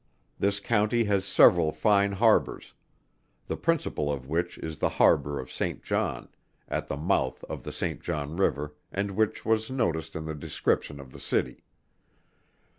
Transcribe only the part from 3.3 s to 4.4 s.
the principal of